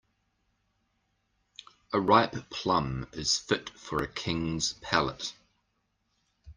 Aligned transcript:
A 1.93 2.01
ripe 2.01 2.49
plum 2.49 3.07
is 3.13 3.37
fit 3.37 3.69
for 3.69 4.01
a 4.01 4.07
king's 4.11 4.73
palate. 4.81 5.31